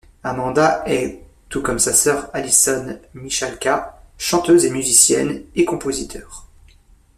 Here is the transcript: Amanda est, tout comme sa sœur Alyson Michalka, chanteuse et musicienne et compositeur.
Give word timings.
Amanda 0.23 0.81
est, 0.87 1.21
tout 1.47 1.61
comme 1.61 1.77
sa 1.77 1.93
sœur 1.93 2.31
Alyson 2.33 2.97
Michalka, 3.13 3.99
chanteuse 4.17 4.65
et 4.65 4.71
musicienne 4.71 5.43
et 5.55 5.63
compositeur. 5.63 6.47